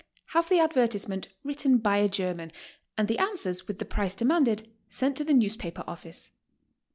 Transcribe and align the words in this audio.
Have 0.29 0.49
the 0.49 0.57
advertisement 0.59 1.27
written 1.43 1.77
by 1.77 1.97
a 1.99 2.09
German, 2.09 2.51
and 2.97 3.07
the 3.07 3.19
answers, 3.19 3.67
with 3.67 3.77
the 3.77 3.85
price 3.85 4.15
demanded, 4.15 4.67
sent 4.89 5.15
to 5.17 5.23
the 5.23 5.31
newspaper 5.31 5.83
ofllce. 5.87 6.31